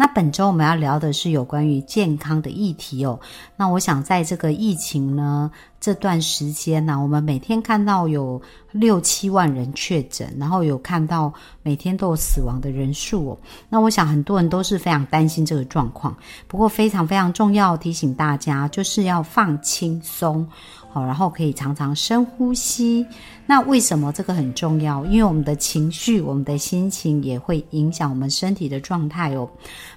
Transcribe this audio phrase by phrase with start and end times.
[0.00, 3.20] 那本周我们要聊的是有关于健康的议题哦。
[3.54, 8.40] 那我想在这个疫情呢这段时间呢，我们每天看到有
[8.72, 11.30] 六七万人确诊，然后有看到
[11.62, 13.38] 每天都有死亡的人数哦。
[13.68, 16.16] 那我想很多人都是非常担心这个状况。
[16.48, 20.48] 不过非常非常重要提醒大家，就是要放轻松。
[20.92, 23.06] 好，然后可以常常深呼吸。
[23.46, 25.04] 那为什么这个很重要？
[25.06, 29.48] 因为我们的情绪、我们的心情也会影响我们身体的状态哦。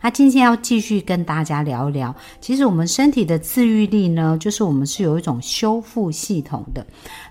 [0.01, 6.83] 那今天要继续跟大家聊一聊，其实我们身体的自愈力呢，就是我们是有一种修复系统的。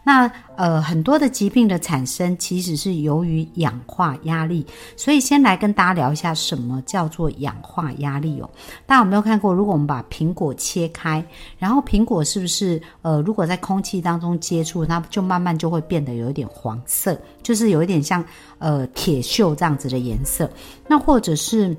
[0.04, 4.64] 那呃，很多的疾病的产生其实是由于氧化压力，
[4.96, 8.48] 所以先来跟大家聊一下什么叫做氧化压力哦。
[8.86, 9.52] 大家有没有看过？
[9.52, 11.24] 如果我们把苹果切开，
[11.58, 18.24] 然后苹果是不是呃，如果在在空气当中接触，它就慢慢就会变得有一点黄色，就是有一点像
[18.58, 20.50] 呃铁锈这样子的颜色。
[20.88, 21.76] 那或者是。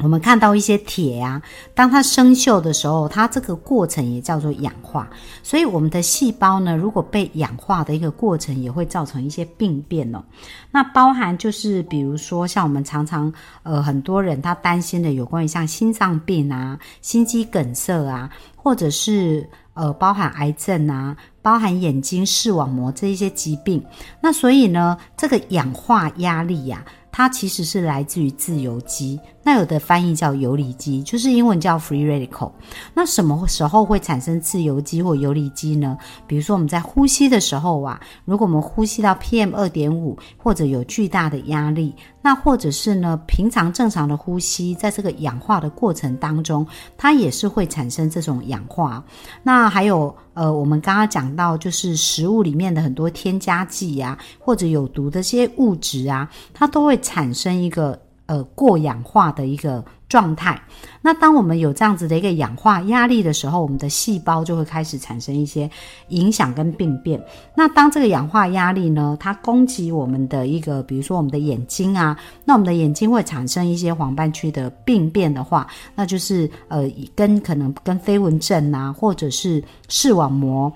[0.00, 1.42] 我们看到一些铁啊，
[1.74, 5.10] 当它生锈的时候，它这个过程也叫做氧化。
[5.42, 10.22] 所以我们的细胞呢，如果被氧化的一个过程，也会造成一些病变哦。
[10.70, 13.32] 那包含就是比如说，像我们常常
[13.64, 19.44] 呃很多人他担心的有关于像心脏病啊、心肌梗塞啊，或者是
[19.78, 23.82] 呃包含癌症啊、包含眼睛视网膜这一些疾病。
[24.20, 26.84] 那所以呢，这个氧化压力呀。
[27.18, 32.52] 它其实是来自于自由基，那有的翻译叫游离基，就是英文叫 free radical。
[32.94, 35.98] 那什么时候会产生自由基或游离基呢？
[36.28, 46.64] 比如说我们在呼吸的时候啊，如果我们呼吸到 PM 二点五或者有巨大的压力，那或者是呢平常正常的呼吸，在这个氧化的过程当中，
[46.96, 49.04] 它也是会产生这种氧化。
[49.42, 50.16] 那还有。
[50.38, 59.84] 呃，我们刚刚讲到，就是食物里面的很多添加剂呀，或者有毒的这些物质啊，它都会产生一个呃过氧化的一个。
[60.08, 60.58] 状态。
[61.02, 65.70] 那当我们有这样子的一个氧化压力的时候，我们的细胞就会开始产生一些
[66.08, 67.22] 影响跟病变。
[67.54, 80.72] 那当这个氧化压力呢，它攻击我们的一个，比如说我们的眼睛啊，那我们的眼睛会产生一些黄斑区的病变的话，那就是呃，跟可能跟飞蚊症啊，或者是视网膜。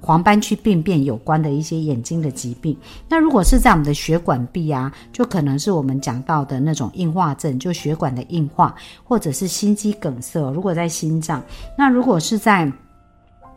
[0.00, 2.76] 黄斑区病变有关的一些眼睛的疾病，
[3.08, 8.74] 那如果是在我们的血管壁啊，就可能是我们讲到的那种硬化症，就血管的硬化，
[9.04, 10.40] 或者是心肌梗塞。
[10.52, 11.42] 如果在心脏，
[11.76, 12.70] 那如果是在。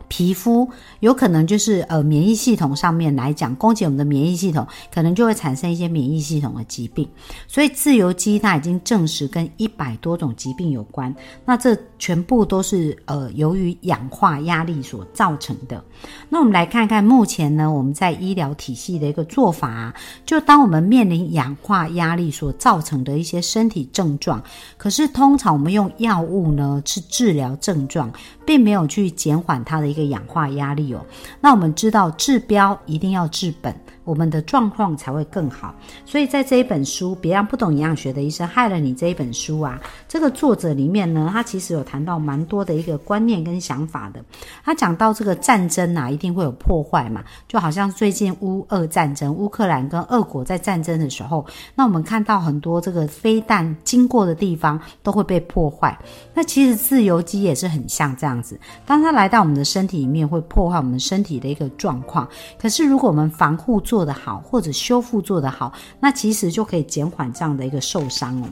[0.08, 0.68] 皮肤
[1.00, 7.08] 有可能就是呃免疫系统上面来讲，攻击我们的免疫系统，可能就会产生一些免疫系统的疾病。
[7.48, 11.14] 所以自由基它已经证实跟一百多种疾病有关。
[11.46, 15.82] 那这全部都是呃由于氧化压力所造成的。
[16.28, 19.94] 那我们来看看目前呢我们在医疗体系的一个做法，
[20.26, 24.42] 就当我们面临氧化压力所造成的一些身体症状，
[24.76, 28.12] 可是通常我们用药物呢去治疗症状，
[28.44, 29.93] 并没有去减缓它的。
[29.94, 31.06] 一个氧化压力哦，
[31.40, 33.72] 那我们知道治标一定要治本。
[34.04, 44.22] 我们的状况才会更好，所以在这一本书《别让不懂营养学的医生害了你》这一本书啊，这个作者里面呢，他其实有谈到蛮多的一个观念跟想法的。
[44.64, 51.44] 他讲到这个战争啊，一定会有破坏嘛，就好像最近乌俄战争，乌克兰跟俄国在战争的时候，
[51.74, 55.96] 那我们看到很多这个飞弹经过的地方都会被破坏。
[56.32, 62.28] 那其实自由基也是很像这样子，当它来到我们的身体里面，会破坏我们身体的一个状况。
[62.58, 68.48] 可是如果我们防护做做得好，或者修复做得好，那其实就可以减缓这样的一个受伤哦。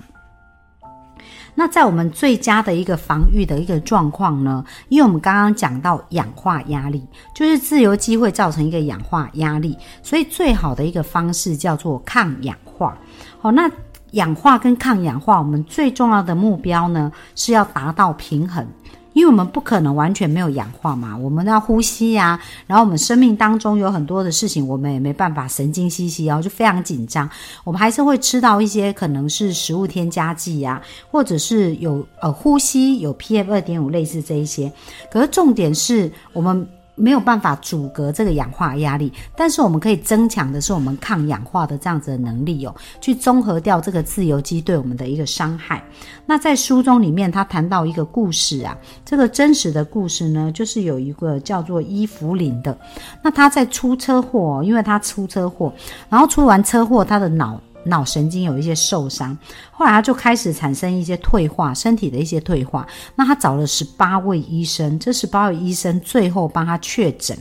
[1.53, 7.05] 那在我们最佳的一个防御的一个状况呢，因为我们刚刚讲到氧化压力，
[7.35, 12.97] 就是自由基会造成一个氧化压力，所以最好的一个方式叫做抗氧化。
[13.41, 13.69] 好，那
[14.13, 18.65] 氧化跟抗氧化，我们最重要的目标呢是要达到平衡。
[19.13, 27.29] 因为我们不可能完全没有氧化嘛，我们要呼吸呀，然后我们生命当中有很多的事情，我们也没办法神经兮兮，哦就非常紧张。
[27.65, 30.81] 我们还是会吃到一些可能是食物添加剂呀，
[31.11, 34.73] 或者是有呃呼吸有 PM 二点五类似这一些。
[35.11, 45.83] 可是重点是我们没有办法阻隔这个氧化压力，但是我们可以增强的是我们抗氧化的这样子的能力哦，去综合掉这个自由基对我们的一个伤害。
[46.27, 52.77] 那在书中里面，他谈到一个故事啊，这个真实的故事呢，就是有一个叫做伊芙琳的，
[53.23, 55.73] 那他在出车祸，因为他出车祸，
[56.09, 57.61] 然后出完车祸，他的脑。
[57.85, 59.37] 脑神经有一些受伤，
[59.71, 62.87] 后来他就开始产生一些退化，身体的一些退化。
[63.15, 67.37] 那他找了十八位医生，这十八位医生最后帮他确诊，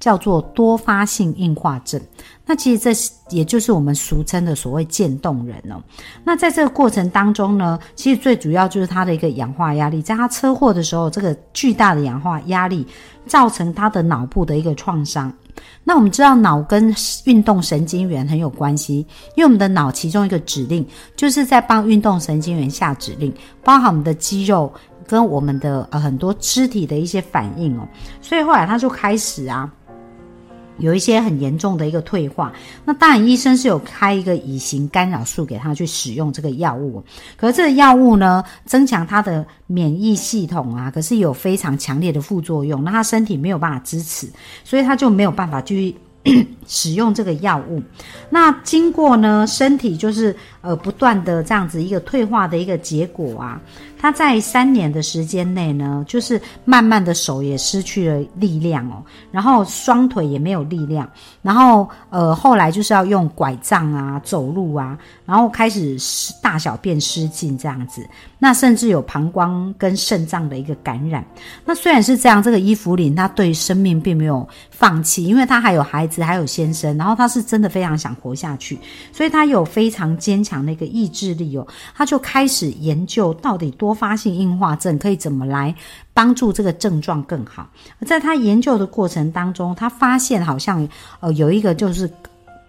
[0.00, 2.00] 叫做多发性硬化症。
[2.44, 2.90] 那其实这
[3.36, 5.80] 也就是我们俗称的所谓渐冻人哦。
[6.24, 12.84] 那在这个过程当中呢，其实最主要就是他的一个氧化压力，在他车祸的时候，这个巨大的氧化压力
[13.24, 15.32] 造成他的脑部的一个创伤。
[15.84, 16.92] 那我们知道脑跟
[17.26, 19.06] 运动神经元很有关系，
[19.36, 23.32] 因为我们的脑其中一个指令就是在帮运动神经元下指令，
[23.62, 24.72] 包含我们的肌肉
[25.06, 27.86] 跟我们的呃很多肢体的一些反应哦，
[28.20, 29.70] 所以后来他就开始啊。
[30.80, 32.52] 有一些很严重的一个退化，
[32.84, 37.02] 那当然医生是有开一个乙型干扰素给他去使用这个药物，
[37.36, 44.28] 可是这个药物呢，增强他的免疫系统啊，可是有非常强烈的副作用，那他身体没有办法支持，
[44.64, 45.94] 所以他就没有办法去
[46.66, 47.82] 使用这个药物。
[48.28, 53.60] 那经过呢，身体就是呃不断的这样子一个退化的一个结果啊。
[54.00, 61.06] 他在三年的时间内呢，就是慢慢的手也失去了力量哦，然后双腿也没有力量，
[61.42, 65.98] 然后呃后来就是要用拐杖啊走路啊，然后开始
[66.40, 68.08] 大小便失禁这样子，
[68.38, 71.22] 那甚至有膀胱跟肾脏的一个感染。
[71.66, 78.78] 那虽然是这样，这个伊芙琳她对生命并没有放弃，因为她还有孩子，还有先生，然后她是真的非常想活下去，
[79.12, 83.89] 所以她有非常坚强的一个意志力哦，她就开始研究到底多。
[83.90, 85.74] 多发性硬化症可以怎么来
[86.14, 87.68] 帮助这个症状更好？
[88.06, 90.88] 在他研究的过程当中，他发现好像
[91.18, 92.08] 呃有一个就是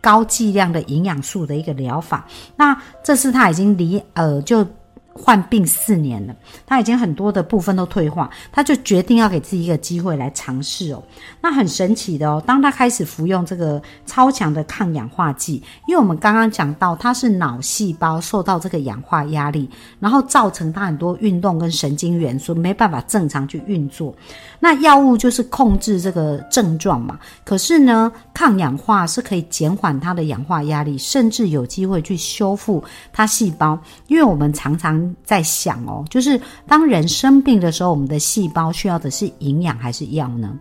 [0.01, 2.25] 高剂量的营养素的一个疗法。
[2.56, 4.65] 那这是他已经离呃就。
[5.13, 6.34] 患病四年了，
[6.66, 11.04] 他已经很多的部分都退化，他就决定要给自己一个机会来尝试哦。
[11.42, 19.69] 那很神奇的哦，当他开始服用这个超强的抗氧化剂，因为我们刚刚讲到，它是脑细胞受到这个氧化压力，
[20.00, 24.16] 然后造成他很多运动跟神经元素没办法正常去运作。
[24.60, 32.81] 那药物就是控制这个症状嘛，可是呢，抗氧化是可以减缓它的氧化压力，甚至有机会去修复
[33.12, 33.78] 它细胞，
[34.08, 35.00] 因为我们常常。
[35.24, 40.57] 在想哦，就是当人生病的时候，我们的细胞需要的是营养还是药呢？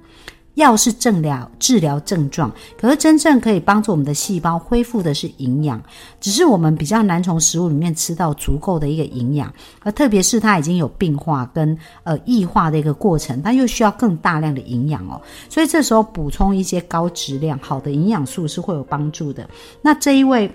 [0.54, 5.80] 药是治疗治疗症状，可是真正可以帮助我们的细胞恢复的是营养，
[6.20, 9.50] 只是我们比较难从食物里面吃到足够的一个营养，
[9.80, 19.48] 而特别是它已经有病化跟呃异化的一个过程，它又需要更大量的营养哦，所以这时候补充一些高质量好的营养素是会有帮助的。
[19.80, 20.50] 那这一位。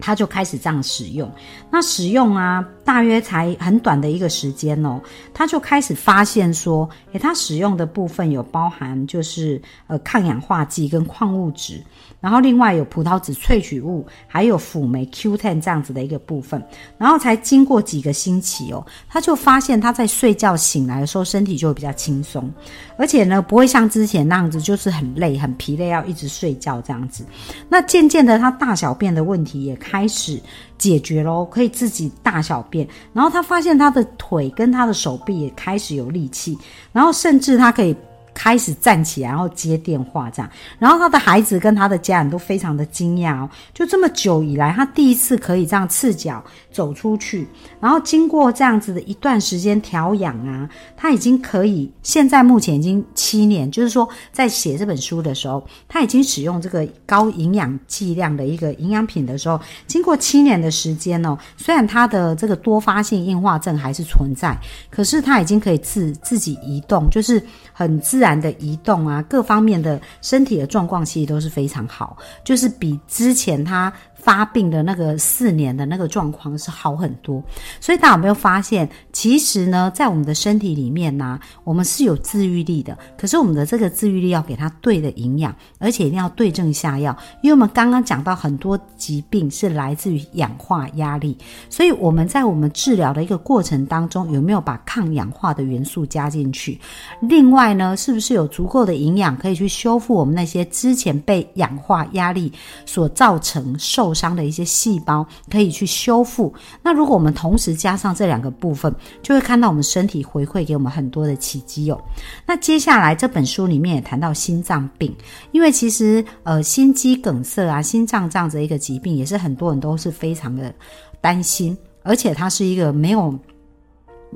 [0.00, 1.30] 他就开始这样使用，
[1.70, 5.00] 那使用啊，大约才很短的一个时间哦，
[5.34, 11.82] 他就开始发现说，诶，他使用的部分有包含就是呃抗氧化剂跟矿物质。
[12.20, 16.62] 然后另外有葡萄籽萃取物，还有辅酶 Q10 这样子的一个部分，
[16.98, 22.52] 然后才经过几个星期哦，他就发现他在睡觉醒来的时候身体就会比较轻松，
[22.98, 27.24] 而且呢不会像之前那样子就是很累很疲累要一直睡觉这样子。
[27.70, 30.40] 那渐渐的他大小便的问题也开始
[30.78, 32.86] 解决喽，可以自己大小便。
[33.12, 36.56] 然后他发现他的腿跟他的手臂也开始有力气，
[36.92, 37.96] 然后甚至他可以。
[38.42, 46.42] 开始站起来，然后接电话这样，然后他的孩子跟他的家人都非常的惊讶哦，就这么久以来，他第一次可以这样赤脚
[46.72, 47.46] 走出去，
[47.80, 50.66] 然后经过这样子的一段时间调养啊，
[50.96, 64.56] 他已经可以，现在目前已经七年，就是说在写这本书的时候，他已经使用这个高营养剂量的一个营养品的时候，经过七年的时间哦，虽然他的这个多发性硬化症还是存在，
[64.88, 67.44] 可是他已经可以自自己移动，就是
[67.74, 68.20] 很自。
[68.20, 73.90] 然的移动啊，各方面的身体的状况其实都是非常好，就是比之前他。
[74.22, 77.42] 发病的那个四年的那个状况是好很多，
[77.80, 82.96] 所以大家有没有发现，其实呢，在我们的身体里面呢，我们是有自愈力的。
[83.16, 87.16] 可是我们的这个自愈力要给它对的营养，而且一定要对症下药。
[87.42, 91.36] 因为我们刚刚讲到很多疾病是来自于氧化压力，
[91.68, 96.78] 所以我们在我们治疗的一个过程当中，有没有把抗氧化的元素加进去？
[97.22, 102.52] 另外呢，是不是有足够的营养可以去修复我们那些之前被氧化压力
[102.84, 106.52] 所造成受受伤的一些细胞可以去修复。
[106.82, 112.00] 那如果我们同时加上这两个部分，就会看到我们身体回馈给我们很多的奇迹哦。
[112.44, 115.14] 那接下来这本书里面也谈到心脏病，
[115.52, 120.74] 因为其实呃心肌梗塞啊、心脏这样子一个疾病，也是很多人都是非常的
[121.20, 123.32] 担心，而且它是一个没有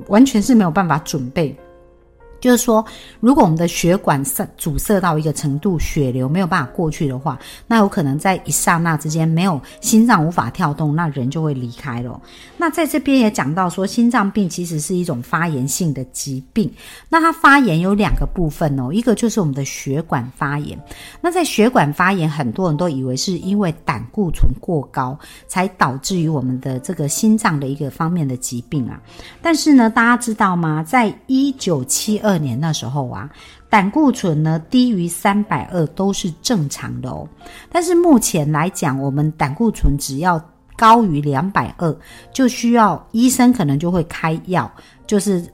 [0.07, 1.53] 完全是没有办法准备。
[2.45, 2.85] 就是说，
[3.19, 12.21] 如果我们的血管塞阻塞到一个程度，血流没有办法过去的话，那有可能在一刹那之间没有心脏无法跳动，那人就会离开了。
[12.55, 16.71] 那在这边也讲到说，心脏病其实是一种发炎性的疾病。
[17.09, 20.79] 那它发炎有两个部分哦，一个就是我们的血管发炎。
[21.21, 29.01] 那在血管发炎，很多人都以为是因为胆固醇过高才导致于我们的这个心脏的一个方面的疾病啊。
[29.41, 30.83] 但是呢，大家知道吗？
[30.83, 33.29] 在一九七二年那时候啊，
[33.69, 37.27] 胆固醇呢低于三百二都是正常的哦。
[37.71, 40.43] 但是目前来讲，我们胆固醇只要
[40.75, 41.95] 高于两百二，
[42.33, 44.71] 就需要医生可能就会开药，
[45.07, 45.45] 就是。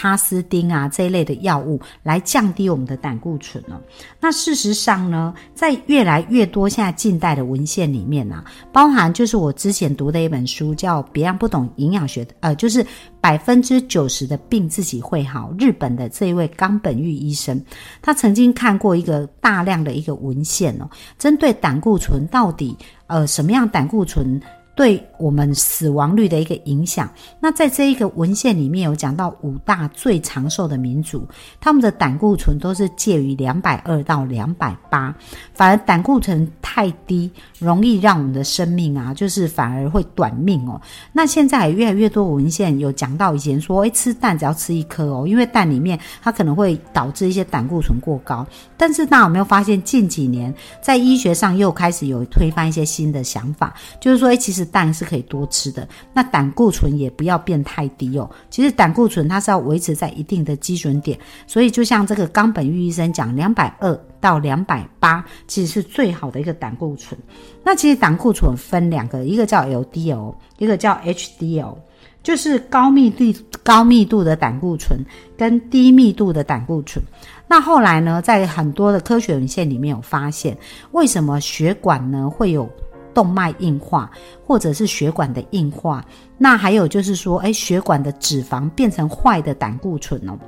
[0.00, 3.80] 他斯丁啊这一类的药物来降低我们的胆固醇呢？
[4.20, 12.86] 那事实上呢，在越来越多现在近代的文献里面啊，包含就是我之前读的一本书叫《别人不懂营养学》，呃，就是
[13.20, 15.52] 百分之九十的病自己会好。
[15.58, 17.60] 日本的这一位冈本玉医生，
[18.00, 20.88] 他曾经看过一个大量的一个文献哦，
[21.18, 22.76] 针对胆固醇到底
[23.08, 24.40] 呃什么样胆固醇。
[24.78, 27.10] 对我们死亡率的一个影响。
[27.40, 31.26] 那在这一个文献里面有讲到五大最长寿的民族，
[31.58, 35.12] 他们的胆固醇都是介于两百二到两百八，
[35.52, 40.80] 反而胆固醇太低，容易让我们的生命啊，就是反而会短命哦。
[41.12, 48.46] 那现在也越来越多文献有讲到，以前说，哎，吃蛋只要吃一颗哦，因为蛋里面它可能会导致一些胆固醇过高。
[48.76, 54.67] 但是大家有没有发现，近几年在医学上又开始有推翻一些新的想法，就是说，哎，其实。
[54.68, 58.30] 蛋是可以多吃的，那胆固醇也不要变太低哦。
[58.50, 67.18] 其实胆固醇它是要维持在一定的基准点，所以就像这个冈本玉医生讲，两百二到两百八其实是最好的一个胆固醇。
[67.64, 71.76] 那其实胆固醇分两个，一个叫 LDL，一个叫 HDL，
[72.22, 74.98] 就是高密度高密度的胆固醇
[75.36, 77.04] 跟低密度的胆固醇。
[77.46, 80.56] 那后来呢，在很多的科学文献里面有发现，
[80.92, 82.68] 为什么血管呢会有？
[83.14, 84.10] 动脉硬化，
[84.46, 86.04] 或者是血管的硬化，
[86.36, 90.38] 那还有就是说，哎，血管的脂肪变成坏的胆固醇哦。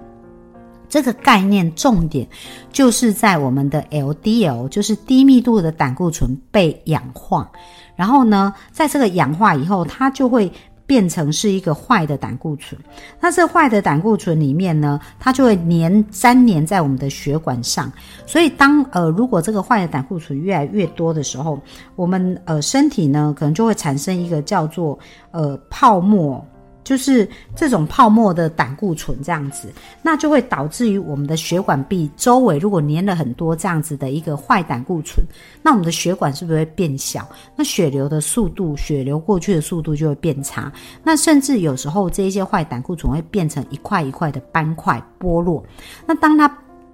[0.89, 2.27] 这个概念重点
[2.73, 7.49] 就是在我们的 LDL，就是低密度的胆固醇被氧化，
[7.95, 10.51] 然后呢，在这个氧化以后，它就会。
[10.91, 12.77] 变成是一个坏的胆固醇，
[13.21, 17.93] 那这坏的胆固醇里面呢，它就会粘粘连在我们的血管上。
[18.27, 21.61] 所以当呃如果这个坏的胆固醇越来越多的时候，
[21.95, 24.99] 我们呃身体呢可能就会产生一个叫做
[25.31, 26.45] 呃泡沫。
[26.83, 29.73] 就是这种泡沫的胆固醇这样子，
[30.03, 35.25] 那就会导致于我们的血管壁周围如果粘了很多这样子的一个坏胆固醇，
[35.63, 37.29] 那我们的血管是不是会变小？
[37.55, 40.73] 那血流的速度，血流过去的速度就会变差。
[41.05, 45.65] 那甚至有时候这一些坏胆固醇会变成一块一块的斑块剥落。
[46.07, 46.49] 那当它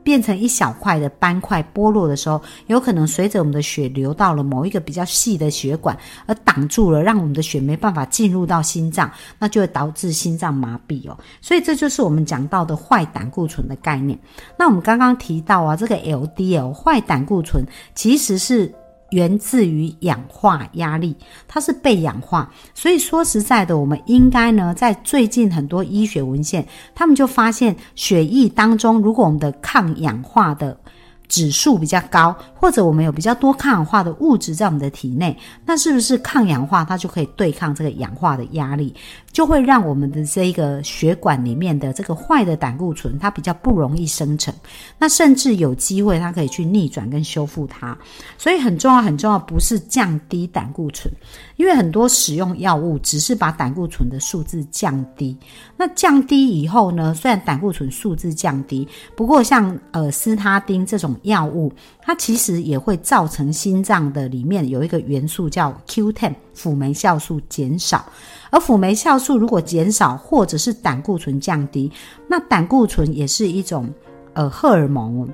[0.06, 9.10] 变成一小块的斑块剥落的时候，有可能随着我们的血流到了某一个比较细的血管，而挡住了，让我们的血没办法进入到心脏，
[9.40, 11.18] 那就会导致心脏麻痹哦。
[11.40, 14.16] 所以这就是我们讲到的坏胆固醇的概念。
[14.56, 17.64] 那我们刚刚提到啊，这个 LDL 坏胆固醇
[17.96, 18.72] 其实是。
[19.16, 21.16] 源自于氧化压力，
[21.48, 30.76] 它是被氧化，所以说实在的，我们应该呢，在最近很多医学文献，他们就发现血液当中，如果我们的抗氧化的。
[31.28, 32.32] 指数比较高，
[32.66, 38.92] 或者我们有比较多抗氧化的物质在我们的体内，那是不是抗氧化它就可以对抗这个氧化的压力，
[39.30, 44.52] 就会让我们的这个血管里面的这个坏的胆固醇它比较不容易生成，
[44.98, 47.96] 那甚至有机会它可以去逆转跟修复它。
[48.36, 51.08] 所以很重要很重要，不是降低胆固醇，
[51.54, 55.38] 因为很多使用药物只是把胆固醇的数字降低。
[55.76, 61.14] 那降低以后呢，虽然胆固醇数字降低，不过像呃斯他丁这种。
[61.22, 61.72] 药物
[62.06, 68.06] 它其实也会造成心脏的里面有一个元素叫 Q10 辅酶酵素减少，
[68.48, 71.90] 而辅酶酵素如果减少，或者是胆固醇降低，
[72.28, 73.92] 那胆固醇也是一种
[74.34, 75.28] 呃荷尔蒙。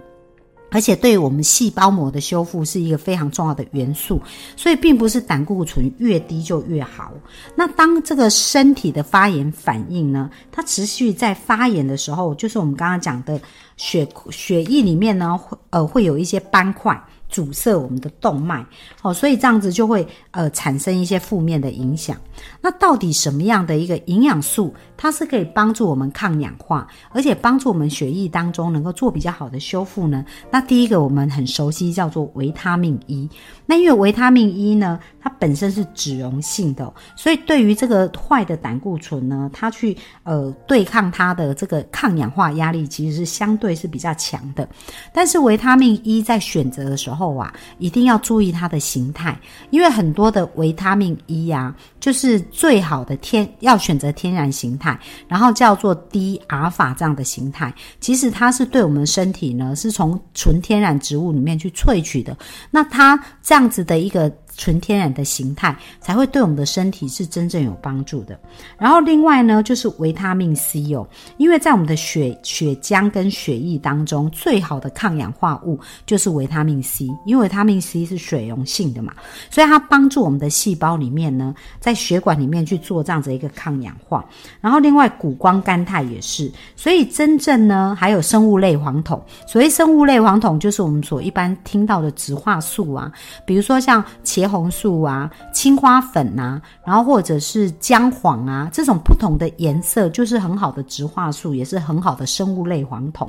[0.73, 4.21] 而且对我们细胞膜的修复是一个非常重要的元素，
[4.57, 7.13] 所以并不是胆固醇越低就越好。
[7.55, 13.41] 那当这个身体的发炎反应呢，它持续在发炎的时候，就是我们刚刚讲的
[13.77, 17.01] 血血液里面呢，会呃会有一些斑块。
[17.33, 18.65] 阻塞我们的动脉，
[19.01, 22.17] 哦，所以这样子就会呃产生一些负面的影响。
[22.61, 30.25] 那到底什么样的一个营养素，它是可以帮助我们抗氧化，而且帮助我们血液当中能够做比较好的修复呢？
[30.51, 33.29] 那第一个我们很熟悉，叫做维他命 E。
[33.65, 44.69] 那因为维他命 E 呢，它本身是脂溶性的，所以对于这个坏的胆固醇呢，它去呃对抗它的这个抗氧化压力，其实是相对是比较强的。
[45.15, 49.39] 但是维他命 E 在选择的时候后啊，一定要注意它的形态，
[49.71, 54.99] 因为很多的维他命 E 啊，就是最好的天要选择天然形态，
[55.29, 62.37] 然后叫做低阿尔法这样的形态，其实它是对我们身体呢是从纯天然植物里面去萃取的，
[62.71, 64.33] 那它这样子的一个。
[64.57, 68.39] 纯天然的形态才会对我们的身体是真正有帮助的。
[68.79, 71.07] 然后另外呢，就是维他命 C 哦，
[71.39, 79.15] 因为在我们的血血浆跟血液当中，最好的抗氧化物就是维他命 C，因为维他命 C 是水溶性的嘛，
[79.51, 84.25] 所以它帮助我们的细胞里面呢，在血管里面去做这样子一个抗氧化。
[84.61, 89.21] 然后另外谷胱甘肽也是，所以真正呢，还有生物类黄酮。
[89.47, 93.11] 所谓生物类黄酮，就是我们所一般听到的植化素啊，
[93.47, 94.43] 比如说像茄。
[94.53, 103.29] 红素啊，青花粉啊，然后或者是姜黄啊，这种不同的颜色就是很好的植化素，也是很好的生物类黄酮。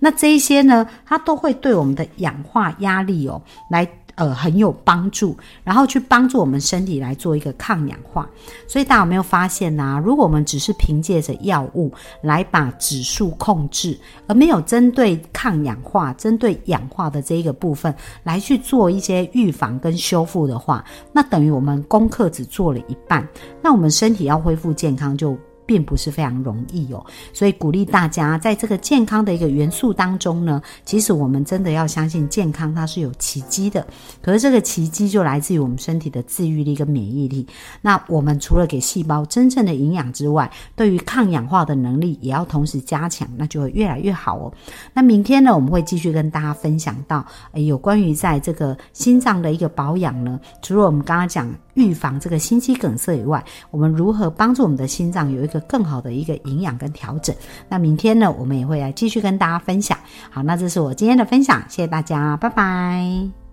[0.00, 3.88] 那这一些呢，它都会对我们的氧化压力哦来。
[4.16, 8.28] 呃，很有帮助，然后去帮助我们身体来做一个抗氧化。
[8.66, 10.02] 所以大家有没有发现呢？
[10.04, 11.92] 如果我们只是凭借着药物
[12.22, 17.94] 来把指数控制，而没有针对抗氧化、针对氧化的这一个部分
[18.24, 23.26] 来去做一些预防跟修复的话，那等于我们功课只做了一半。
[23.62, 25.36] 那我们身体要恢复健康就。
[25.66, 33.86] 并不是非常容易哦，所以鼓励大家在这个健康的一个元素当中呢，其实我们真的要相信健康它是有奇迹的。
[34.22, 37.46] 可是这个奇迹就来自于我们身体的自愈力跟免疫力。
[37.82, 44.52] 那我们除了给细胞真正的营养之外，对于抗氧化的能力也要同时加强，那就会越来越好哦。
[44.94, 51.52] 那明天呢，我们会继续跟大家分享到有关于在这个心脏的一个保养呢，除了我们刚刚讲。
[51.76, 57.34] 预防这个心肌梗塞以外，我们如何帮助我们的心脏有一个更好的一个营养跟调整？
[57.68, 59.96] 那明天呢，我们也会来继续跟大家分享。
[60.30, 63.45] 好，那这是我今天的分享，谢谢大家，拜拜。